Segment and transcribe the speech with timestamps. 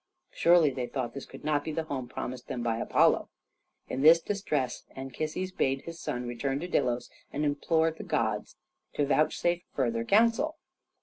[0.31, 3.29] Surely, they thought, this could not be the home promised them by Apollo.
[3.87, 8.55] In this distress Anchises bade his son return to Delos and implore the gods
[8.95, 10.57] to vouchsafe further counsel.